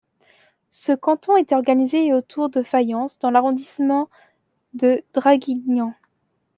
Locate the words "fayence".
2.63-3.19